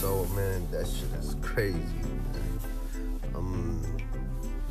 so 0.00 0.24
man, 0.34 0.66
that 0.70 0.86
shit 0.86 1.12
is 1.20 1.36
crazy. 1.42 1.76
Um, 3.34 3.84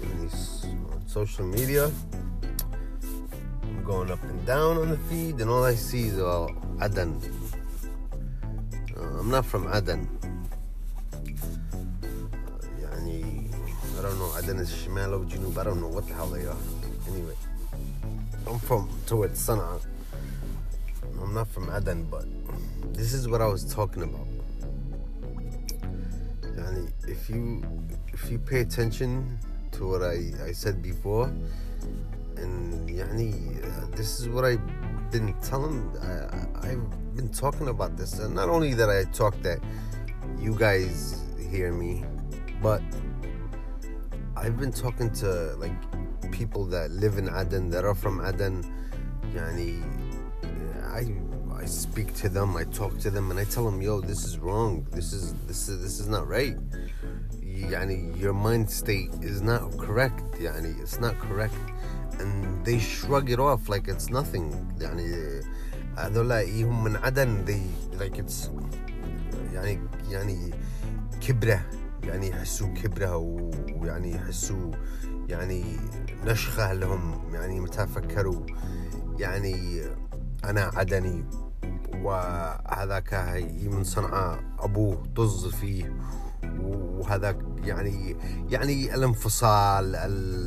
on 0.02 0.27
uh, 0.27 1.07
social 1.07 1.45
media. 1.45 1.91
I'm 3.61 3.84
going 3.84 4.09
up 4.09 4.23
and 4.23 4.43
down 4.47 4.77
on 4.77 4.89
the 4.89 4.97
feed, 4.97 5.39
and 5.39 5.52
all 5.52 5.63
I 5.63 5.75
see 5.75 6.07
is 6.07 6.18
uh, 6.18 6.25
all 6.25 6.52
Aden. 6.81 7.21
Uh, 8.97 9.20
I'm 9.20 9.29
not 9.29 9.45
from 9.45 9.71
Aden. 9.71 10.09
Uh, 11.13 11.20
I 14.00 14.02
don't 14.02 14.18
know. 14.18 14.34
Aden 14.36 14.57
is 14.57 14.71
Shimalo, 14.71 15.30
Junub. 15.30 15.55
I 15.59 15.64
don't 15.64 15.80
know 15.80 15.89
what 15.89 16.07
the 16.07 16.16
hell 16.16 16.30
they 16.30 16.48
are. 16.48 16.57
Anyway, 17.07 17.36
I'm 18.48 18.57
from 18.57 18.89
towards 19.05 19.39
Sana'a. 19.48 19.80
I'm 21.21 21.35
not 21.35 21.48
from 21.49 21.70
Aden, 21.70 22.05
but 22.09 22.25
this 22.93 23.13
is 23.13 23.27
what 23.27 23.43
I 23.43 23.48
was 23.48 23.71
talking 23.71 24.02
about. 24.02 24.38
If 27.07 27.29
you 27.29 27.63
if 28.13 28.29
you 28.31 28.39
pay 28.39 28.61
attention 28.61 29.39
to 29.71 29.88
what 29.88 30.03
I, 30.03 30.31
I 30.43 30.51
said 30.51 30.81
before, 30.81 31.25
and 32.38 32.89
yani, 32.89 33.63
uh, 33.63 33.95
this 33.95 34.19
is 34.19 34.29
what 34.29 34.45
I've 34.45 34.61
been 35.11 35.33
telling. 35.41 35.91
I, 36.02 36.67
I've 36.67 37.15
been 37.15 37.29
talking 37.29 37.67
about 37.67 37.97
this, 37.97 38.19
and 38.19 38.35
not 38.35 38.49
only 38.49 38.73
that 38.73 38.89
I 38.89 39.03
talk 39.11 39.39
that 39.41 39.59
you 40.39 40.55
guys 40.55 41.21
hear 41.49 41.71
me, 41.71 42.03
but 42.61 42.81
I've 44.35 44.57
been 44.57 44.71
talking 44.71 45.11
to 45.23 45.55
like 45.57 45.73
people 46.31 46.66
that 46.66 46.91
live 46.91 47.17
in 47.17 47.30
Aden 47.30 47.69
that 47.71 47.85
are 47.85 47.95
from 47.95 48.25
Aden. 48.25 48.63
Yani, 49.33 49.83
I 50.85 51.03
I 51.59 51.66
speak 51.66 52.14
to 52.22 52.28
them, 52.28 52.56
I 52.56 52.64
talk 52.64 52.98
to 52.98 53.11
them, 53.11 53.30
and 53.30 53.41
I 53.41 53.44
tell 53.44 53.64
them, 53.64 53.80
"Yo, 53.80 54.00
this 54.00 54.25
is 54.25 54.39
wrong. 54.39 54.86
This 54.91 55.12
is 55.12 55.34
this 55.47 55.69
is 55.69 55.83
this 55.83 56.00
is 56.00 56.08
not 56.08 56.28
right. 56.28 56.56
Yani, 57.41 58.19
your 58.20 58.34
mind 58.34 58.70
state 58.70 59.12
is 59.22 59.41
not 59.41 59.62
correct. 59.78 60.22
Yani, 60.39 60.78
it's 60.83 61.00
not 61.00 61.19
correct." 61.19 61.55
And 62.20 62.64
they 62.64 62.78
shrug 62.78 63.30
it 63.30 63.41
off 63.41 63.69
like 63.69 63.89
it's 63.89 64.11
nothing. 64.11 64.53
يعني 64.80 65.41
هذولا 65.97 66.42
هم 66.42 66.84
من 66.84 66.97
عدن 66.97 67.44
they 67.44 67.62
like 67.98 68.19
it's 68.19 68.50
يعني 69.53 69.80
يعني 70.11 70.50
كبره 71.20 71.67
يعني 72.05 72.28
يحسوا 72.28 72.69
كبره 72.69 73.17
ويعني 73.77 74.14
يحسوا 74.14 74.70
يعني 75.28 75.64
نشخه 76.25 76.72
لهم 76.72 77.33
يعني 77.33 77.61
متى 77.61 77.86
فكروا 77.86 78.47
يعني 79.19 79.83
انا 80.44 80.70
عدني 80.75 81.25
وهذاك 81.95 83.14
من 83.64 83.84
صنعاء 83.84 84.40
أبوه 84.59 85.04
طز 85.16 85.48
فيه. 85.48 85.94
وهذاك 86.62 87.38
يعني 87.64 88.16
يعني 88.50 88.95
الانفصال 88.95 89.95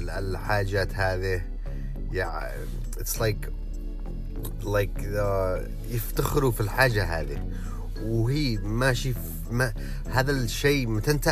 الحاجات 0.09 0.95
هذه. 0.95 1.43
يعني 2.13 2.63
اتس 2.99 3.21
لايك 3.21 3.53
لايك 4.65 4.99
يفتخروا 5.91 6.51
في 6.51 6.61
الحاجة 6.61 7.21
هذه. 7.21 7.49
وهي 8.03 8.57
ماشي 8.57 9.15
ما 9.51 9.73
هذا 10.11 10.31
الشيء 10.33 10.87
متى 10.87 11.11
انت 11.11 11.29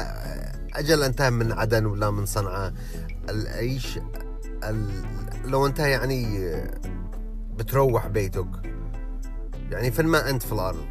أجل 0.74 1.02
أنت 1.02 1.22
من 1.22 1.52
عدن 1.52 1.86
ولا 1.86 2.10
من 2.10 2.26
صنعاء 2.26 2.74
العيش 3.28 3.98
لو 5.44 5.66
أنت 5.66 5.78
يعني 5.78 6.50
بتروح 7.58 8.06
بيتك 8.06 8.46
يعني 9.70 9.90
فين 9.90 10.06
ما 10.06 10.30
أنت 10.30 10.42
في 10.42 10.52
الأرض 10.52 10.86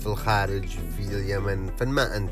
في 0.00 0.06
الخارج 0.06 0.68
في 0.68 1.02
اليمن 1.02 1.76
فين 1.76 1.88
ما 1.88 2.16
أنت 2.16 2.30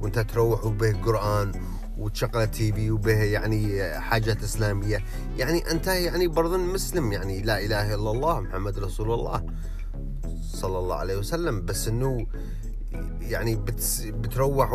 وأنت 0.00 0.18
تروح 0.18 0.64
وبه 0.64 0.92
قرآن 1.02 1.52
وتشغل 1.98 2.46
تي 2.46 2.72
في 2.72 2.90
وبه 2.90 3.22
يعني 3.22 3.90
حاجات 4.00 4.42
إسلامية 4.42 5.04
يعني 5.36 5.70
أنت 5.70 5.86
يعني 5.86 6.28
برضه 6.28 6.56
مسلم 6.56 7.12
يعني 7.12 7.42
لا 7.42 7.64
إله 7.64 7.94
إلا 7.94 8.10
الله 8.10 8.40
محمد 8.40 8.78
رسول 8.78 9.12
الله 9.12 9.46
صلى 10.42 10.78
الله 10.78 10.96
عليه 10.96 11.16
وسلم. 11.16 11.64
بس 11.64 11.88
إنه 11.88 12.26
يعني 13.20 13.56
بتروح 14.06 14.72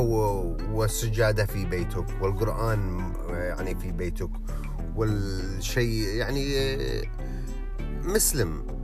والسجادة 0.71 1.45
في 1.45 1.65
بيتك 1.65 2.05
والقرآن 2.21 3.11
يعني 3.29 3.75
في 3.75 3.91
بيتك 3.91 4.29
والشيء 4.95 6.07
يعني 6.07 6.55
مسلم. 8.03 8.74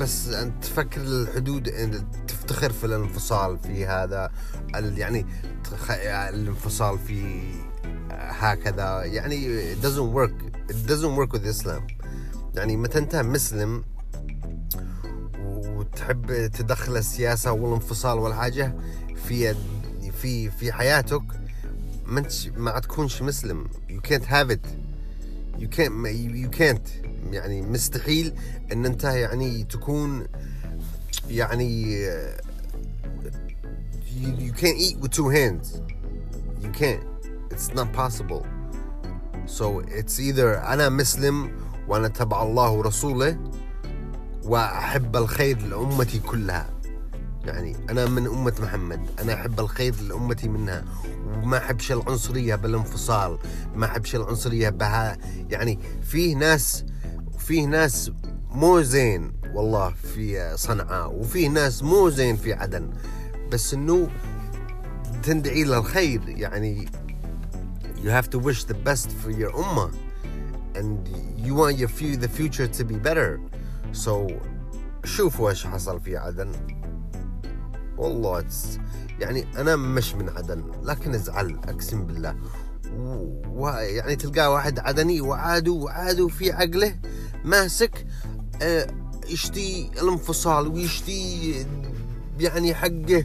بس 0.00 0.28
أنت 0.28 0.64
تفكر 0.64 1.00
الحدود 1.00 1.72
تفتخر 2.28 2.72
في 2.72 2.86
الانفصال 2.86 3.58
في 3.58 3.86
هذا 3.86 4.30
يعني 4.74 5.26
الانفصال 6.28 6.98
في 6.98 7.42
هكذا 8.10 9.04
يعني 9.04 9.74
it 9.74 9.78
doesn't 9.78 10.14
work 10.14 10.32
it 10.70 10.90
doesn't 10.90 11.16
work 11.16 11.32
with 11.32 11.46
Islam. 11.46 11.82
يعني 12.54 12.76
متى 12.76 12.98
انت 12.98 13.16
مسلم 13.16 13.84
وتحب 15.38 16.46
تدخل 16.46 16.96
السياسة 16.96 17.52
والانفصال 17.52 18.18
والحاجة 18.18 18.74
في 19.24 19.54
في 20.22 20.50
في 20.50 20.72
حياتك 20.72 21.22
ما 22.06 22.24
ما 22.56 22.78
تكونش 22.78 23.22
مسلم. 23.22 23.68
You 23.88 24.10
can't 24.10 24.24
have 24.24 24.50
it. 24.50 24.66
You 25.58 25.68
can't 25.68 25.92
you 26.44 26.50
can't. 26.58 27.09
يعني 27.30 27.62
مستحيل 27.62 28.34
إن 28.72 28.86
أنت 28.86 29.04
يعني 29.04 29.64
تكون 29.64 30.26
يعني 31.28 32.06
you, 34.20 34.28
you 34.38 34.52
can't 34.52 34.76
eat 34.76 34.96
with 35.00 35.12
two 35.12 35.28
hands. 35.28 35.80
You 36.62 36.70
can't. 36.70 37.02
It's 37.50 37.74
not 37.74 37.92
possible. 37.92 38.46
So 39.46 39.80
it's 39.80 40.20
either 40.20 40.58
أنا 40.58 40.88
مسلم 40.88 41.50
وأنا 41.88 42.08
تبع 42.08 42.42
الله 42.42 42.70
ورسوله 42.70 43.38
وأحب 44.44 45.16
الخير 45.16 45.62
لأمتي 45.62 46.18
كلها. 46.18 46.70
يعني 47.44 47.76
أنا 47.90 48.06
من 48.06 48.26
أمة 48.26 48.54
محمد. 48.62 49.00
أنا 49.18 49.34
أحب 49.34 49.60
الخير 49.60 49.94
لأمتي 50.08 50.48
منها. 50.48 50.84
وما 51.42 51.58
أحبش 51.58 51.92
العنصرية 51.92 52.54
بالانفصال. 52.54 53.38
ما 53.74 53.86
أحبش 53.86 54.14
العنصرية 54.14 54.68
بها. 54.68 55.18
يعني 55.50 55.78
فيه 56.02 56.36
ناس 56.36 56.84
فيه 57.50 57.66
ناس 57.66 58.10
مو 58.50 58.82
زين 58.82 59.32
والله 59.54 59.90
في 59.90 60.52
صنعاء 60.56 61.14
وفيه 61.14 61.48
ناس 61.48 61.82
مو 61.82 62.10
زين 62.10 62.36
في 62.36 62.52
عدن. 62.52 62.90
بس 63.52 63.74
إنه 63.74 64.08
تندعي 65.22 65.64
للخير 65.64 66.22
يعني 66.28 66.88
you 68.04 68.08
have 68.08 68.30
to 68.30 68.38
wish 68.38 68.64
the 68.64 68.74
best 68.88 69.08
for 69.22 69.30
your 69.30 69.50
ummah 69.50 69.90
and 70.74 71.08
you 71.36 71.54
want 71.54 71.76
your 71.76 71.88
few, 71.88 72.16
the 72.16 72.28
future 72.28 72.68
to 72.68 72.84
be 72.84 72.94
better. 72.94 73.40
So 73.92 74.32
شوفوا 75.04 75.50
إيش 75.50 75.66
حصل 75.66 76.00
في 76.00 76.16
عدن. 76.16 76.52
والله 77.98 78.44
يعني 79.20 79.46
أنا 79.60 79.76
مش 79.76 80.14
من 80.14 80.28
عدن 80.28 80.64
لكن 80.82 81.14
أزعل 81.14 81.60
أقسم 81.64 82.06
بالله. 82.06 82.36
ويعني 83.48 84.16
تلقاه 84.16 84.50
واحد 84.50 84.78
عدني 84.78 85.20
وعادوا 85.20 85.84
وعادوا 85.84 86.28
في 86.28 86.52
عقله. 86.52 86.94
ماسك 87.44 88.06
آه، 88.62 88.86
يشتي 89.28 89.90
الانفصال 90.02 90.68
ويشتي 90.68 91.54
يعني 92.40 92.74
حقه 92.74 93.24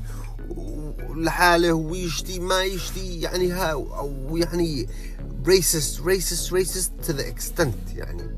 لحاله 1.16 1.74
ويشتي 1.74 2.40
ما 2.40 2.64
يشتي 2.64 3.22
يعني 3.22 3.52
ها 3.52 3.72
أو 3.72 4.38
يعني 4.38 4.88
racist 5.46 6.02
racist 6.06 6.52
racist 6.52 7.08
to 7.08 7.14
the 7.14 7.24
extent 7.24 7.96
يعني. 7.96 8.36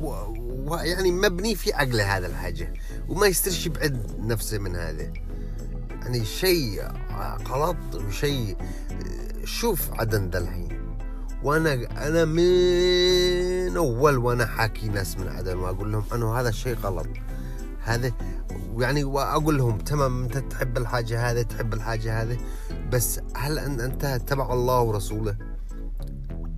ويعني 0.00 1.12
مبني 1.12 1.54
في 1.54 1.72
عقله 1.72 2.16
هذا 2.16 2.26
الحاجة 2.26 2.72
وما 3.08 3.26
يسترش 3.26 3.66
يبعد 3.66 4.20
نفسه 4.20 4.58
من 4.58 4.76
هذا. 4.76 5.12
يعني 5.90 6.24
شيء 6.24 6.82
غلط 7.48 7.76
وشيء 7.94 8.56
شوف 9.44 9.90
عدن 9.92 10.30
ذا 10.30 10.38
الحين. 10.38 10.96
وأنا 11.42 11.72
أنا 12.08 12.24
من 12.24 12.42
أول 13.76 14.18
وأنا 14.18 14.46
حاكي 14.46 14.88
ناس 14.88 15.18
من 15.18 15.28
عدن 15.28 15.56
وأقول 15.56 15.92
لهم 15.92 16.04
أنه 16.14 16.40
هذا 16.40 16.48
الشيء 16.48 16.76
غلط. 16.76 17.06
هذا 17.84 18.12
يعني 18.78 19.04
وأقول 19.04 19.58
لهم 19.58 19.78
تمام 19.78 20.22
أنت 20.22 20.38
تحب 20.38 20.76
الحاجة 20.76 21.30
هذه 21.30 21.42
تحب 21.42 21.74
الحاجة 21.74 22.22
هذه 22.22 22.38
بس 22.92 23.20
هل 23.36 23.58
أنت 23.58 24.20
تبع 24.26 24.52
الله 24.52 24.80
ورسوله؟ 24.80 25.36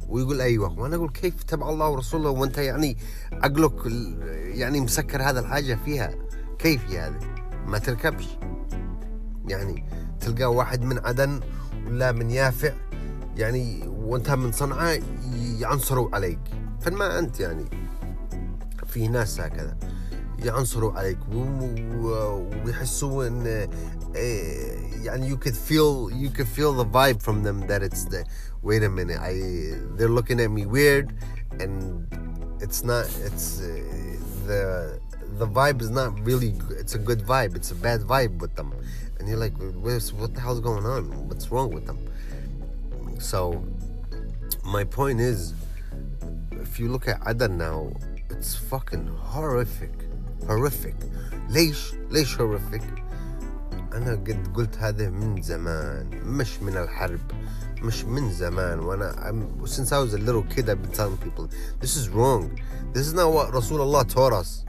ويقول 0.08 0.40
أيوه. 0.40 0.78
وأنا 0.78 0.96
أقول 0.96 1.10
كيف 1.10 1.42
تبع 1.42 1.68
الله 1.68 1.88
ورسوله؟ 1.88 2.30
وأنت 2.30 2.58
يعني 2.58 2.96
عقلك 3.32 3.86
يعني 4.54 4.80
مسكر 4.80 5.22
هذا 5.22 5.40
الحاجة 5.40 5.78
فيها. 5.84 6.14
كيف 6.58 6.90
يا 6.90 7.06
هذا 7.06 7.18
ما 7.66 7.78
تركبش. 7.78 8.26
يعني 9.48 9.84
تلقى 10.20 10.54
واحد 10.54 10.82
من 10.82 10.98
عدن 10.98 11.40
ولا 11.86 12.12
من 12.12 12.30
يافع 12.30 12.72
يعني 13.36 13.88
وأنت 13.88 14.30
من 14.30 14.52
صنعاء 14.52 15.02
يعنصروا 15.58 16.08
عليك. 16.12 16.40
فما 16.81 17.19
انت 17.19 17.39
يعني 17.39 17.65
في 18.87 19.07
ناس 19.07 19.39
هكذا 19.39 19.77
يعنصروا 20.39 20.93
عليك 20.93 21.17
ويحسوا 22.65 23.27
ان 23.27 23.69
إيه، 24.15 25.05
يعني 25.05 25.29
you 25.29 25.37
could 25.37 25.55
feel 25.55 26.11
you 26.11 26.29
could 26.29 26.47
feel 26.47 26.73
the 26.73 26.85
vibe 26.85 27.21
from 27.21 27.43
them 27.43 27.67
that 27.67 27.81
it's 27.81 28.03
the 28.05 28.25
wait 28.61 28.83
a 28.83 28.89
minute 28.89 29.19
I 29.19 29.33
they're 29.95 30.15
looking 30.19 30.39
at 30.39 30.51
me 30.51 30.65
weird 30.65 31.13
and 31.59 31.73
it's 32.61 32.83
not 32.83 33.05
it's 33.27 33.61
uh, 33.61 33.67
the 34.47 34.61
the 35.41 35.47
vibe 35.47 35.81
is 35.81 35.89
not 35.89 36.09
really 36.29 36.51
it's 36.81 36.95
a 36.95 37.01
good 37.09 37.21
vibe 37.33 37.55
it's 37.55 37.71
a 37.71 37.75
bad 37.87 38.01
vibe 38.01 38.35
with 38.43 38.53
them 38.55 38.69
and 39.17 39.27
you're 39.27 39.43
like 39.45 39.55
what 40.19 40.33
the 40.35 40.41
hell's 40.45 40.59
going 40.69 40.85
on 40.85 41.03
what's 41.27 41.51
wrong 41.51 41.69
with 41.73 41.85
them 41.89 41.99
so 43.19 43.39
my 44.63 44.83
point 44.83 45.19
is 45.19 45.53
if 46.77 46.79
you 46.79 46.89
look 46.89 47.07
at 47.07 47.19
Adan 47.27 47.57
now 47.57 47.91
it's 48.29 48.55
fucking 48.55 49.07
horrific 49.07 49.91
horrific 50.47 50.95
ليش 51.49 51.93
ليش 52.11 52.37
horrific 52.37 52.83
انا 53.93 54.11
قد 54.11 54.47
قلت 54.53 54.77
هذا 54.77 55.09
من 55.09 55.41
زمان 55.41 56.09
مش 56.25 56.61
من 56.61 56.77
الحرب 56.77 57.19
مش 57.81 58.05
من 58.05 58.31
زمان 58.31 58.79
وانا 58.79 59.29
I'm, 59.29 59.67
since 59.67 59.91
I 59.91 59.99
was 59.99 60.13
a 60.13 60.17
little 60.17 60.43
kid 60.43 60.69
I've 60.69 60.81
been 60.81 60.91
telling 60.91 61.17
people 61.17 61.49
this 61.79 61.95
is 61.95 62.09
wrong 62.09 62.59
this 62.93 63.07
is 63.07 63.13
not 63.13 63.31
what 63.33 63.53
رسول 63.53 63.81
الله 63.81 64.03
taught 64.03 64.33
us 64.33 64.65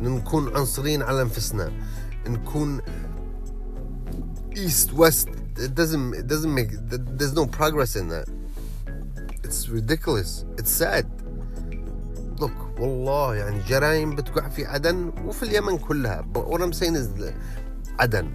نكون 0.00 0.56
عنصريين 0.56 1.02
على 1.02 1.22
انفسنا 1.22 1.72
نكون 2.26 2.80
east 4.54 4.92
west 4.92 5.28
it 5.58 5.74
doesn't 5.74 6.14
it 6.14 6.26
doesn't 6.26 6.54
make 6.54 6.70
there's 7.18 7.34
no 7.34 7.46
progress 7.46 7.96
in 7.96 8.08
that 8.08 8.28
it's 9.44 9.68
ridiculous 9.68 10.44
it's 10.58 10.70
sad 10.70 11.06
Look 12.39 12.79
والله 12.79 13.35
يعني 13.35 13.61
جرائم 13.67 14.15
بتقع 14.15 14.49
في 14.49 14.65
عدن 14.65 15.11
وفي 15.25 15.43
اليمن 15.43 15.77
كلها 15.77 16.25
is 16.35 17.23
عدن 17.99 18.31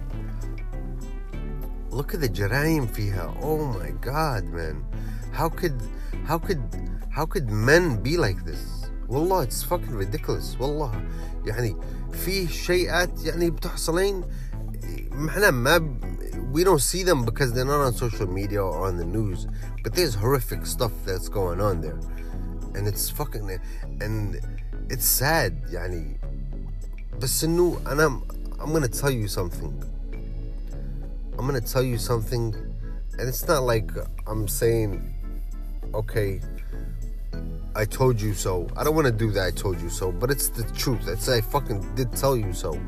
look 1.91 2.13
at 2.13 2.19
the 2.21 2.27
جرائم 2.27 2.87
فيها 2.87 3.33
oh 3.41 3.77
my 3.77 4.07
god 4.07 4.43
man 4.53 4.75
how 5.33 5.49
could 5.49 5.81
how 6.27 6.37
could 6.37 6.61
how 7.09 7.25
could 7.25 7.49
men 7.49 8.03
be 8.03 8.17
like 8.17 8.45
this 8.45 8.79
والله 9.09 9.43
it's 9.45 9.63
fucking 9.63 9.95
ridiculous 9.95 10.61
والله 10.61 10.91
يعني 11.45 11.75
في 12.11 12.47
شيئات 12.47 13.25
يعني 13.25 13.49
بتحصلين 13.49 14.23
إحنا 15.27 15.51
ما 15.51 15.99
we 16.53 16.63
don't 16.63 16.81
see 16.81 17.03
them 17.03 17.25
because 17.25 17.51
they're 17.53 17.65
not 17.65 17.81
on 17.87 17.93
social 17.93 18.27
media 18.27 18.63
or 18.63 18.87
on 18.87 18.97
the 18.97 19.05
news 19.05 19.47
but 19.83 19.93
there's 19.93 20.15
horrific 20.15 20.65
stuff 20.65 20.91
that's 21.05 21.29
going 21.29 21.59
on 21.61 21.81
there 21.81 21.99
and 22.74 22.88
it's 22.88 23.10
fucking 23.10 23.60
and 24.00 24.40
it's 24.90 25.06
sad 25.20 25.52
يعني 25.72 26.20
بس 27.22 27.44
انه 27.44 27.80
انا 27.86 28.20
I'm 28.58 28.72
gonna 28.72 28.88
tell 29.02 29.10
you 29.10 29.28
something 29.28 29.72
I'm 31.36 31.46
gonna 31.46 31.60
tell 31.60 31.82
you 31.82 31.98
something, 31.98 32.54
and 33.18 33.28
it's 33.28 33.46
not 33.48 33.64
like 33.64 33.90
I'm 34.26 34.46
saying, 34.46 34.90
okay, 35.92 36.40
I 37.74 37.84
told 37.84 38.20
you 38.20 38.34
so. 38.34 38.68
I 38.76 38.84
don't 38.84 38.94
want 38.94 39.08
to 39.08 39.12
do 39.12 39.32
that. 39.32 39.44
I 39.44 39.50
told 39.50 39.80
you 39.80 39.90
so, 39.90 40.12
but 40.12 40.30
it's 40.30 40.48
the 40.48 40.62
truth. 40.82 41.08
It's 41.08 41.28
I 41.28 41.40
fucking 41.40 41.80
did 41.96 42.12
tell 42.12 42.36
you 42.36 42.52
so. 42.52 42.78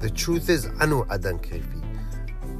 The 0.00 0.10
truth 0.10 0.48
is 0.48 0.66
أنا 0.80 1.06
عدن 1.10 1.38
كيفي. 1.38 1.82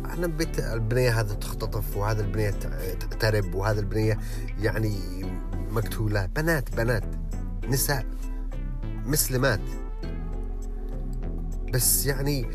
أنا 0.04 0.26
بيت 0.26 0.58
البنية 0.58 1.20
هذا 1.20 1.34
تختطف 1.34 1.96
وهذا 1.96 2.22
البنية 2.22 2.50
تعترب 2.50 3.54
وهذا 3.54 3.80
البنية 3.80 4.18
يعني 4.60 5.00
مقتولة 5.71 6.25
بنات 6.25 6.75
بنات 6.75 7.03
نساء 7.67 8.05
مسلمات 9.05 9.61
بس 11.73 12.05
يعني 12.05 12.45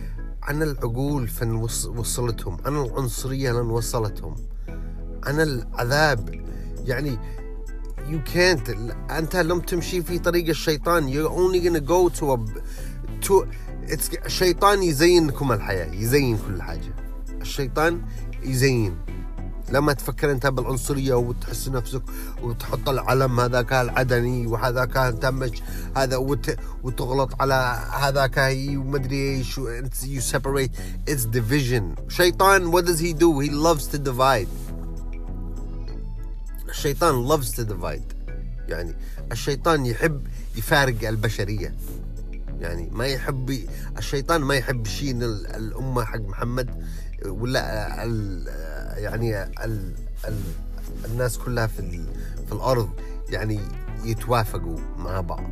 عن 0.42 0.62
العقول 0.62 1.28
فن 1.28 1.52
وصلتهم 1.96 2.56
عن 2.66 2.76
العنصرية 2.76 3.52
لن 3.52 3.70
وصلتهم 3.70 4.36
عن 5.24 5.40
العذاب. 5.40 6.44
يعني 6.84 7.18
you 8.08 8.30
can't 8.34 8.70
أنت 9.10 9.36
لم 9.36 9.60
تمشي 9.60 10.02
في 10.02 10.18
طريق 10.18 10.48
الشيطان. 10.48 11.08
You're 11.08 11.30
only 11.30 11.60
gonna 11.60 11.86
go 11.86 12.08
to 12.20 12.32
a 12.32 12.38
to 13.26 13.46
it's 13.92 14.24
الشيطان 14.24 14.82
يزينكم 14.82 15.52
الحياة 15.52 15.92
يزين 15.92 16.38
كل 16.38 16.62
حاجة. 16.62 16.94
الشيطان 17.40 18.02
يزين. 18.42 18.96
لما 19.72 19.92
تفكر 19.92 20.30
انت 20.30 20.46
بالعنصرية 20.46 21.14
وتحس 21.14 21.68
نفسك 21.68 22.02
وتحط 22.42 22.88
العلم 22.88 23.40
هذاك 23.40 23.72
العدني 23.72 24.46
وهذاك 24.46 25.18
تمش 25.22 25.62
هذا 25.96 26.16
وت... 26.16 26.56
وتغلط 26.82 27.42
على 27.42 27.78
هذاك 27.92 28.38
ومدري 28.76 29.36
إيش 29.36 29.58
يو 30.04 30.20
سيبريت 30.20 30.70
it's 31.08 31.24
division 31.24 31.94
شيطان 32.08 32.72
what 32.72 32.84
does 32.84 32.98
he 32.98 33.12
do? 33.12 33.40
He 33.40 33.50
loves 33.50 33.86
to 33.86 33.98
divide. 33.98 34.48
الشيطان 36.68 37.28
loves 37.28 37.50
to 37.52 37.64
divide. 37.64 38.14
يعني 38.68 38.94
الشيطان 39.32 39.86
يحب 39.86 40.26
يفارق 40.56 41.08
البشرية. 41.08 41.74
يعني 42.60 42.90
ما 42.92 43.06
يحب 43.06 43.66
الشيطان 43.98 44.40
ما 44.40 44.54
يحب 44.54 44.86
شيء 44.86 45.16
الأمة 45.56 46.04
حق 46.04 46.20
محمد 46.20 46.84
ولا 47.26 48.04
يعني 48.96 49.42
ال 49.42 49.94
ال 50.28 50.36
الناس 51.04 51.38
كلها 51.38 51.66
في 51.66 52.04
في 52.46 52.52
الأرض 52.52 52.88
يعني 53.30 53.60
يتوافقوا 54.04 54.78
مع 54.98 55.20
بعض. 55.20 55.50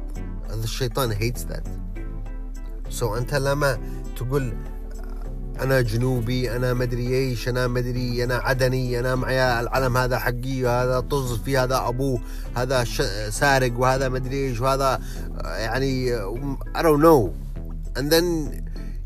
هذا 0.50 0.64
الشيطان 0.64 1.14
hates 1.14 1.40
that. 1.52 1.68
So 3.00 3.02
أنت 3.02 3.34
لما 3.34 3.78
تقول 4.16 4.52
أنا 5.60 5.80
جنوبي 5.80 6.56
أنا 6.56 6.74
مدري 6.74 7.08
إيش 7.08 7.48
أنا 7.48 7.66
مدري 7.66 8.24
أنا 8.24 8.34
عدني 8.34 8.98
أنا 8.98 9.14
معي 9.14 9.60
العلم 9.60 9.96
هذا 9.96 10.18
حقي 10.18 10.66
هذا 10.66 11.00
طز 11.00 11.38
في 11.38 11.58
هذا 11.58 11.88
أبوه 11.88 12.20
هذا 12.56 12.84
سارق 13.30 13.78
وهذا 13.78 14.08
مدري 14.08 14.48
إيش 14.48 14.60
وهذا 14.60 15.00
يعني 15.44 16.18
I 16.74 16.82
don't 16.82 17.00
know. 17.00 17.32
And 17.96 18.10
then 18.10 18.26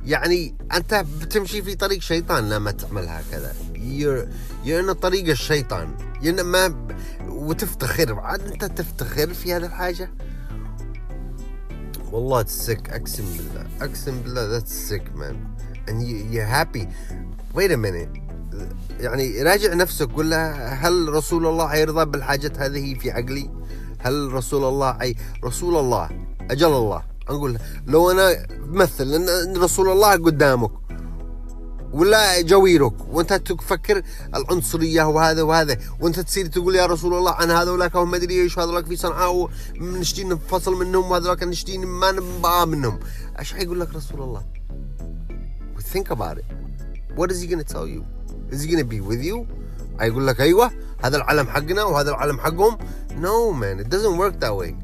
يعني 0.06 0.54
أنت 0.74 1.04
بتمشي 1.20 1.62
في 1.62 1.74
طريق 1.74 2.00
شيطان 2.00 2.48
لما 2.48 2.70
تعمل 2.70 3.08
هكذا. 3.08 3.54
You're 3.74 4.26
you're 4.66 4.92
طريق 4.92 5.28
الشيطان. 5.28 5.96
يعني 6.22 6.42
ما. 6.42 6.86
وتفتخر. 7.28 8.20
عاد 8.20 8.40
أنت 8.40 8.64
تفتخر 8.64 9.34
في 9.34 9.54
هذه 9.54 9.66
الحاجة؟ 9.66 10.10
والله 12.12 12.42
تسك 12.42 12.90
أقسم 12.90 13.24
بالله. 13.24 13.66
أقسم 13.80 14.20
بالله 14.20 14.46
ذاتس 14.46 14.88
سيك 14.88 15.16
مان 15.16 15.56
you, 15.88 16.34
you're 16.34 16.44
happy. 16.44 16.86
Wait 17.54 17.70
a 17.70 17.76
minute. 17.76 18.20
يعني 19.00 19.42
راجع 19.42 19.74
نفسك 19.74 20.10
قول 20.10 20.30
له 20.30 20.68
هل 20.68 21.08
رسول 21.08 21.46
الله 21.46 21.68
حيرضى 21.68 22.04
بالحاجات 22.04 22.58
هذه 22.58 22.94
في 22.94 23.10
عقلي؟ 23.10 23.50
هل 23.98 24.32
رسول 24.32 24.64
الله 24.64 24.98
حي 24.98 25.14
رسول 25.44 25.76
الله 25.76 26.10
أجل 26.50 26.66
الله. 26.66 27.15
نقول 27.30 27.58
لو 27.86 28.10
أنا 28.10 28.46
مثل 28.66 29.14
ان 29.14 29.56
رسول 29.56 29.88
الله 29.88 30.12
قدامك 30.12 30.70
ولا 31.92 32.40
جويرك 32.40 32.92
وأنت 33.08 33.32
تفكر 33.32 34.02
العنصرية 34.34 35.02
وهذا 35.02 35.42
وهذا 35.42 35.78
وأنت 36.00 36.20
تصير 36.20 36.46
تقول 36.46 36.76
يا 36.76 36.86
رسول 36.86 37.14
الله 37.14 37.32
عن 37.32 37.50
هذولاك 37.50 37.94
وهم 37.94 38.10
ما 38.10 38.16
أدري 38.16 38.42
إيش 38.42 38.58
هذولاك 38.58 38.86
في 38.86 38.96
صنعاء 38.96 39.50
ونشتي 39.80 40.24
نفصل 40.24 40.74
منهم 40.74 41.10
وهذولاك 41.10 41.42
نشتي 41.42 41.78
ما 41.78 42.12
نبغى 42.12 42.66
منهم. 42.66 43.00
إيش 43.38 43.52
حيقول 43.52 43.80
لك 43.80 43.94
رسول 43.94 44.22
الله؟ 44.22 44.42
Think 45.94 46.10
about 46.10 46.38
it. 46.38 46.44
What 47.14 47.30
is 47.30 47.40
he 47.40 47.48
to 47.48 47.64
tell 47.64 47.86
you? 47.86 48.04
Is 48.50 48.64
he 48.64 48.76
to 48.76 48.84
be 48.84 49.00
with 49.00 49.22
you? 49.24 49.46
حيقول 49.98 50.26
لك 50.26 50.40
أيوه 50.40 50.70
هذا 51.04 51.16
العلم 51.16 51.46
حقنا 51.46 51.84
وهذا 51.84 52.10
العلم 52.10 52.38
حقهم. 52.40 52.78
No 53.10 53.52
man 53.52 53.80
it 53.80 53.88
doesn't 53.88 54.16
work 54.18 54.40
that 54.40 54.54
way. 54.56 54.74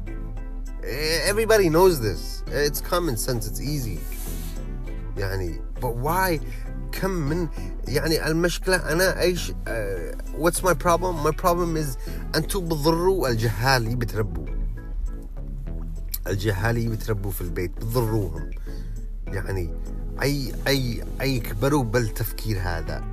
Everybody 0.83 1.69
knows 1.69 1.99
this. 1.99 2.43
It's 2.47 2.81
common 2.81 3.17
sense. 3.17 3.47
It's 3.47 3.61
easy. 3.61 3.99
يعني 5.17 5.61
but 5.81 5.95
why? 5.95 6.39
كم 6.91 7.09
من 7.09 7.47
يعني 7.87 8.27
المشكلة 8.27 8.75
أنا 8.75 9.21
إيش 9.21 9.51
uh, 9.51 9.53
what's 10.37 10.63
my 10.63 10.73
problem? 10.73 11.23
My 11.23 11.31
problem 11.31 11.77
is 11.77 11.97
أنتم 12.35 12.65
بتضروا 12.65 13.29
الجهال 13.29 13.83
اللي 13.83 13.95
بتربوا 13.95 14.45
الجهال 16.27 16.77
اللي 16.77 16.89
بتربوا 16.89 17.31
في 17.31 17.41
البيت. 17.41 17.71
بتضروهم 17.71 18.51
يعني 19.27 19.69
أي 20.21 20.53
أي 20.67 21.03
أي 21.21 21.35
يكبروا 21.35 21.83
بالتفكير 21.83 22.59
هذا. 22.59 23.03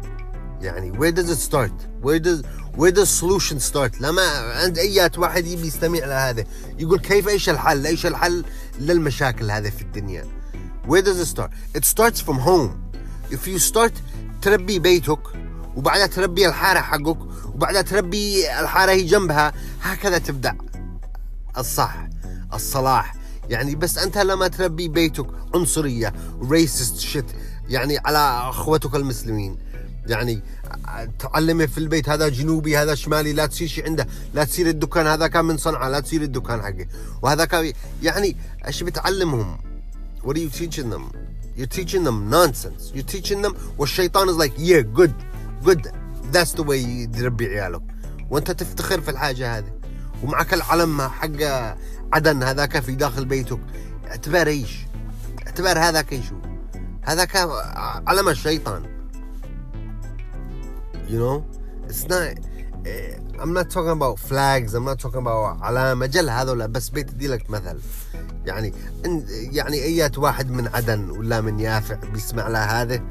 يعني 0.60 0.92
where 0.92 1.12
does 1.12 1.30
it 1.30 1.38
start? 1.38 1.72
Where 2.02 2.18
does 2.18 2.42
where 2.76 2.92
does 2.92 3.08
solution 3.08 3.58
start? 3.58 4.00
لما 4.00 4.22
عند 4.32 4.78
أي 4.78 5.10
واحد 5.18 5.46
يبي 5.46 5.66
يستمع 5.66 5.98
لهذا 5.98 6.44
يقول 6.78 6.98
كيف 6.98 7.28
إيش 7.28 7.48
الحل؟ 7.48 7.86
إيش 7.86 8.06
الحل 8.06 8.44
للمشاكل 8.80 9.50
هذه 9.50 9.70
في 9.70 9.82
الدنيا؟ 9.82 10.24
Where 10.88 11.02
does 11.02 11.20
it 11.20 11.36
start? 11.36 11.50
It 11.74 11.84
starts 11.84 12.20
from 12.20 12.38
home. 12.38 12.70
If 13.30 13.46
you 13.46 13.58
start 13.58 13.92
تربي 14.42 14.78
بيتك 14.78 15.18
وبعدها 15.76 16.06
تربي 16.06 16.48
الحارة 16.48 16.80
حقك 16.80 17.18
وبعدها 17.54 17.82
تربي 17.82 18.50
الحارة 18.60 18.90
هي 18.90 19.02
جنبها 19.02 19.52
هكذا 19.82 20.18
تبدأ. 20.18 20.56
الصح 21.58 22.08
الصلاح. 22.54 23.14
يعني 23.48 23.74
بس 23.74 23.98
أنت 23.98 24.18
لما 24.18 24.48
تربي 24.48 24.88
بيتك 24.88 25.26
عنصرية 25.54 26.12
ريسست 26.50 26.98
شيت 26.98 27.24
يعني 27.68 27.98
على 27.98 28.18
أخوتك 28.48 28.94
المسلمين 28.94 29.56
يعني 30.10 30.42
تعلمه 31.18 31.66
في 31.66 31.78
البيت 31.78 32.08
هذا 32.08 32.28
جنوبي 32.28 32.78
هذا 32.78 32.94
شمالي 32.94 33.32
لا 33.32 33.46
تصير 33.46 33.68
شيء 33.68 33.84
عنده. 33.84 34.06
لا 34.34 34.44
تصير 34.44 34.68
الدكان 34.68 35.06
هذا 35.06 35.26
كان 35.26 35.44
من 35.44 35.56
صنعاء 35.56 35.90
لا 35.90 36.00
تصير 36.00 36.22
الدكان 36.22 36.62
حقه. 36.62 36.86
وهذا 37.22 37.44
كان 37.44 37.72
يعني 38.02 38.36
إيش 38.66 38.82
بتعلمهم؟ 38.82 39.58
What 40.22 40.36
are 40.36 40.40
you 40.40 40.50
teaching 40.50 40.90
them? 40.90 41.12
You're 41.56 41.74
teaching 41.78 42.04
them 42.04 42.30
nonsense. 42.30 42.92
You're 42.94 43.10
teaching 43.14 43.42
them 43.42 43.54
والشيطان 43.78 44.28
is 44.28 44.36
like. 44.36 44.52
Yeah 44.58 44.82
good. 44.82 45.14
Good. 45.64 45.88
That's 46.32 46.52
the 46.52 46.62
way 46.62 47.06
تربي 47.18 47.46
عيالك. 47.46 47.82
وأنت 48.30 48.50
تفتخر 48.50 49.00
في 49.00 49.10
الحاجة 49.10 49.58
هذه. 49.58 49.72
ومعك 50.22 50.54
العلم 50.54 51.02
حق 51.02 51.76
عدن 52.12 52.42
هذاك 52.42 52.80
في 52.80 52.94
داخل 52.94 53.24
بيتك. 53.24 53.60
اعتبر 54.06 54.46
إيش؟ 54.46 54.78
اعتبر 55.46 55.78
هذاك 55.78 56.12
إيش 56.12 56.24
هذاك 57.02 57.36
علم 58.06 58.28
الشيطان. 58.28 58.82
You 61.12 61.18
know? 61.18 61.44
It's 61.88 62.04
not 62.08 62.22
eh, 62.86 63.14
I'm 63.42 63.52
not 63.52 63.68
talking 63.70 63.94
about 64.00 64.18
flags 64.18 64.74
I'm 64.74 64.84
not 64.84 64.98
talking 64.98 65.20
about 65.20 65.62
علامة 65.62 66.06
جل 66.06 66.30
هذول 66.30 66.68
بس 66.68 66.88
بيت 66.88 67.22
لك 67.22 67.50
مثل. 67.50 67.78
يعني 68.46 68.72
يعني 69.52 69.76
ايات 69.82 70.18
واحد 70.18 70.50
من 70.50 70.68
عدن 70.68 71.10
ولا 71.10 71.40
من 71.40 71.60
يافع 71.60 71.94
بيسمع 72.12 72.48
له 72.48 72.82
هذا 72.82 73.02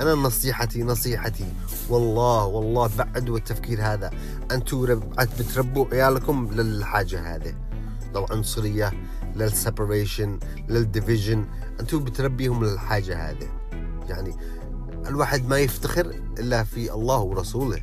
أنا 0.00 0.14
نصيحتي 0.14 0.82
نصيحتي 0.82 1.44
والله 1.90 2.44
والله 2.44 2.90
بعدوا 2.98 3.36
التفكير 3.36 3.82
هذا. 3.82 4.10
أنتم 4.50 5.00
بتربوا 5.38 5.86
عيالكم 5.92 6.48
للحاجة 6.52 7.34
هذه. 7.34 7.54
للعنصريه 8.14 8.92
لل 9.36 9.53
separation 9.53 10.38
لل 10.68 10.83
division 10.83 11.44
أنتم 11.80 12.04
بتربيهم 12.04 12.64
للحاجة 12.64 13.30
هذه. 13.30 13.48
يعني 14.08 14.36
الواحد 15.06 15.48
ما 15.48 15.58
يفتخر 15.58 16.14
الا 16.38 16.64
في 16.64 16.92
الله 16.92 17.20
ورسوله 17.20 17.82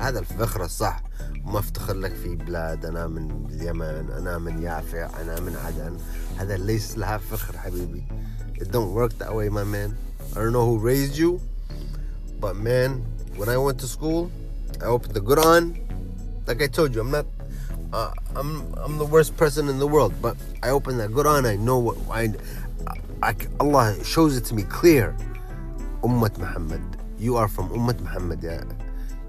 هذا 0.00 0.18
الفخر 0.18 0.64
الصح 0.64 1.02
ما 1.44 1.58
افتخر 1.58 1.94
لك 1.94 2.14
في 2.14 2.36
بلاد 2.36 2.86
أنا 2.86 3.06
من 3.06 3.46
اليمن 3.50 4.10
أنا 4.18 4.38
من 4.38 4.62
يافع 4.62 5.20
أنا 5.20 5.40
من 5.40 5.56
عدن 5.56 5.96
هذا 6.38 6.56
ليس 6.56 6.98
لها 6.98 7.18
فخر 7.18 7.58
حبيبي 7.58 8.04
it 8.60 8.64
don't 8.64 8.92
work 8.94 9.12
that 9.18 9.34
way 9.34 9.48
my 9.48 9.64
man 9.64 9.96
I 10.34 10.38
don't 10.40 10.52
know 10.52 10.66
who 10.66 10.78
raised 10.78 11.16
you 11.16 11.40
but 12.40 12.56
man 12.56 13.04
when 13.36 13.48
I 13.48 13.56
went 13.56 13.78
to 13.80 13.86
school 13.86 14.30
I 14.82 14.86
opened 14.86 15.14
the 15.14 15.20
Quran 15.20 15.64
like 16.46 16.62
I 16.62 16.66
told 16.66 16.94
you 16.94 17.00
I'm 17.00 17.10
not 17.10 17.26
uh, 17.92 18.12
I'm 18.34 18.50
I'm 18.84 18.98
the 18.98 19.08
worst 19.14 19.36
person 19.36 19.68
in 19.68 19.78
the 19.78 19.86
world 19.86 20.14
but 20.20 20.36
I 20.62 20.70
opened 20.70 20.98
the 21.00 21.08
Quran 21.08 21.46
I 21.46 21.56
know 21.56 21.78
what 21.78 21.96
I, 22.10 22.24
I 23.22 23.32
Allah 23.60 23.84
shows 24.04 24.36
it 24.36 24.44
to 24.46 24.54
me 24.54 24.64
clear 24.64 25.16
أمة 26.04 26.32
محمد 26.38 26.96
you 27.18 27.36
are 27.36 27.48
from 27.48 27.72
أمة 27.74 27.96
محمد 28.02 28.44
yeah. 28.44 28.64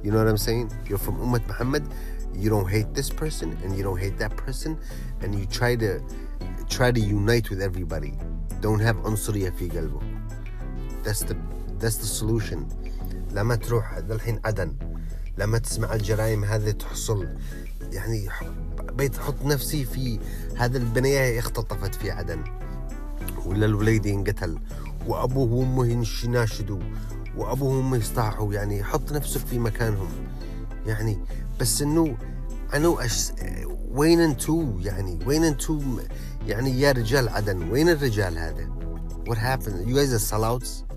you 0.04 0.12
know 0.12 0.18
what 0.18 0.28
I'm 0.28 0.38
saying 0.38 0.72
you're 0.90 0.98
from 0.98 1.16
أمة 1.22 1.42
محمد 1.50 1.84
you 2.36 2.50
don't 2.50 2.70
hate 2.70 2.94
this 2.94 3.10
person 3.10 3.58
and 3.64 3.76
you 3.76 3.84
don't 3.84 3.98
hate 4.00 4.18
that 4.18 4.36
person 4.38 4.78
and 5.22 5.34
you 5.40 5.46
try 5.46 5.76
to 5.76 6.02
try 6.70 6.92
to 6.92 7.00
unite 7.00 7.50
with 7.50 7.62
everybody 7.62 8.14
don't 8.62 8.80
have 8.80 8.98
عنصرية 9.06 9.50
في 9.50 9.70
قلبك 9.70 10.02
that's 11.04 11.22
the 11.24 11.36
that's 11.80 11.98
the 11.98 12.08
solution 12.22 12.60
لما 13.32 13.56
تروح 13.56 13.98
للحين 13.98 14.40
عدن 14.46 14.74
لما 15.38 15.58
تسمع 15.58 15.94
الجرائم 15.94 16.44
هذه 16.44 16.72
تحصل 16.72 17.28
يعني 17.92 18.30
بيت 18.94 19.18
أحط 19.18 19.46
نفسي 19.46 19.86
في 19.86 20.20
هذا 20.58 20.78
البنيه 20.78 21.40
اختطفت 21.40 21.96
في 21.96 22.12
عدن 22.12 22.44
ولا 23.46 23.66
الوليد 23.66 24.06
ينقتل 24.06 24.60
وأبوه 25.08 25.52
وأمه 25.52 26.06
يناشدوا 26.24 26.80
وأبوه 27.38 27.78
وأمه 27.78 27.98
يصطاحوا 27.98 28.54
يعني 28.54 28.84
حط 28.84 29.12
نفسك 29.12 29.48
في 29.48 29.60
مكانهم. 29.60 30.10
يعني 30.86 31.20
بس 31.60 31.82
إنه 31.82 32.18
انو 32.76 33.00
أش... 33.00 33.32
وين 33.90 34.20
أنتو؟ 34.20 34.80
يعني 34.80 35.20
وين 35.26 35.44
أنتو؟ 35.44 35.82
يعني 36.48 36.82
يا 36.82 36.92
رجال 36.92 37.30
عدن 37.30 37.72
وين 37.72 37.90
الرجال 37.90 38.38
هذا؟ 38.38 38.70
What 39.30 39.38
happened? 39.38 39.88
You 39.88 39.96
guys 39.96 40.14
are 40.14 40.36
sellouts 40.36 40.88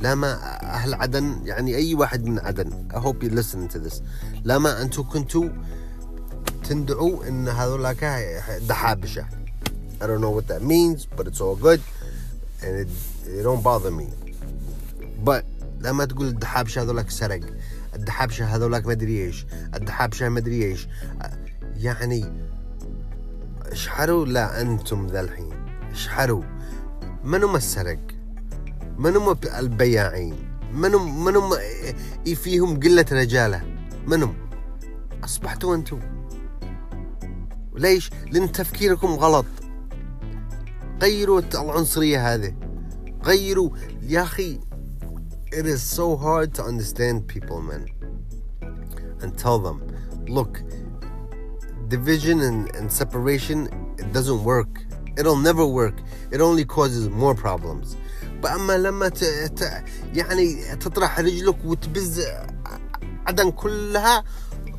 ما 0.00 0.32
أهل 0.62 0.94
عدن 0.94 1.40
يعني 1.44 1.76
أي 1.76 1.94
واحد 1.94 2.24
من 2.24 2.38
عدن. 2.38 2.88
I 2.92 2.98
hope 2.98 3.22
you 3.22 3.30
listen 3.30 3.68
to 3.68 3.78
this. 3.78 4.02
ما 4.44 4.82
أنتو 4.82 5.04
كنتوا 5.04 5.48
تندعوا 6.68 7.28
إن 7.28 7.48
هذولاك 7.48 8.04
دحابشة. 8.68 9.26
I 10.00 10.06
don't 10.06 10.20
know 10.20 10.30
what 10.30 10.46
that 10.46 10.62
means 10.62 11.06
but 11.16 11.26
it's 11.26 11.40
all 11.40 11.56
good. 11.56 11.80
And 12.62 12.74
it, 12.82 12.88
it 13.26 13.42
don't 13.42 13.62
bother 13.62 13.90
me. 13.90 14.06
But 15.24 15.44
لما 15.80 16.04
تقول 16.04 16.26
الدحابشة 16.26 16.82
هذولك 16.82 17.10
سرق 17.10 17.40
الدحابشة 17.94 18.44
هذولك 18.44 18.86
مدري 18.86 19.24
إيش 19.24 19.46
الدحابشة 19.74 20.28
مدري 20.28 20.64
إيش 20.64 20.88
يعني 21.76 22.32
اشحروا 23.66 24.26
لا 24.26 24.60
أنتم 24.60 25.06
ذا 25.06 25.20
الحين 25.20 25.52
اشحروا. 25.90 26.42
من 27.24 27.44
هم 27.44 27.56
السرق 27.56 27.98
من 28.98 29.16
هم 29.16 29.36
البياعين؟ 29.58 30.34
من 30.72 30.94
هم 30.94 31.24
من 31.24 31.36
هم 31.36 31.50
فيهم 32.34 32.80
قلة 32.80 33.06
رجالة؟ 33.12 33.62
من 34.06 34.22
هم 34.22 34.34
أصبحتوا 35.24 35.74
أنتم. 35.74 36.00
ليش؟ 37.74 38.10
لأن 38.30 38.52
تفكيركم 38.52 39.08
غلط. 39.08 39.46
غيروا 41.02 41.40
العنصرية 41.54 42.34
هذه 42.34 42.54
غيروا 43.24 43.70
يا 44.02 44.22
أخي 44.22 44.60
it 45.50 45.66
is 45.66 45.80
so 45.82 46.16
hard 46.16 46.54
to 46.54 46.62
understand 46.62 47.26
people 47.26 47.60
man 47.62 47.86
and 49.22 49.38
tell 49.38 49.58
them 49.58 49.78
look 50.28 50.60
division 51.88 52.40
and, 52.42 52.74
and 52.76 52.92
separation 52.92 53.58
it 53.98 54.12
doesn't 54.12 54.42
work 54.44 54.72
it'll 55.18 55.42
never 55.50 55.66
work 55.66 55.96
it 56.30 56.40
only 56.40 56.64
causes 56.64 57.08
more 57.08 57.34
problems 57.34 57.96
أما 58.46 58.78
لما 58.78 59.08
ت... 59.08 59.24
ت... 59.24 59.84
يعني 60.14 60.76
تطرح 60.76 61.20
رجلك 61.20 61.56
وتبز 61.64 62.22
عدن 63.26 63.50
كلها 63.50 64.24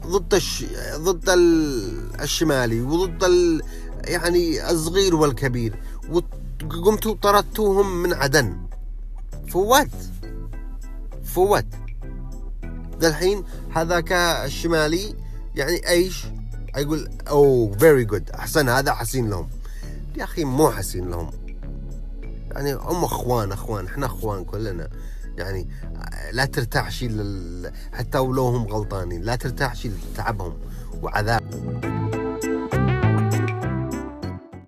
ضد 0.08 0.34
الش... 0.34 0.66
ضد 0.96 1.30
الشمالي 2.22 2.82
وضد 2.82 3.24
ال... 3.24 3.62
يعني 4.04 4.72
الصغير 4.72 5.16
والكبير 5.16 5.80
وقمتوا 6.12 7.16
طردتوهم 7.22 8.04
من 8.04 8.14
عدن. 8.14 8.58
for 9.48 9.64
what. 9.64 9.92
for 11.24 11.39
what. 11.40 11.66
الحين 13.04 13.44
هذاك 13.76 14.12
الشمالي 14.12 15.16
يعني 15.56 15.90
أيش؟ 15.90 16.26
يقول 16.78 17.10
أوه 17.28 17.78
very 17.78 18.06
good 18.06 18.30
أحسن 18.30 18.70
هذا 18.70 18.94
حسين 18.94 19.30
لهم. 19.30 19.50
يا 20.18 20.24
أخي 20.24 20.44
مو 20.44 20.72
حسين 20.72 21.10
لهم. 21.10 21.32
يعني 22.52 22.74
هم 22.74 23.04
أخوان 23.04 23.52
أخوان 23.52 23.86
إحنا 23.86 24.06
أخوان 24.06 24.44
كلنا. 24.46 24.90
يعني 25.38 25.70
لا 26.32 26.46
ترتاح 26.46 26.92
شيء 26.92 27.10
لل... 27.10 27.72
حتى 27.94 28.18
ولو 28.18 28.48
هم 28.48 28.64
غلطانين 28.64 29.22
لا 29.22 29.36
ترتاح 29.36 29.76
شيء 29.76 29.92
لتعبهم 30.14 30.58
وعذاب. 31.02 32.09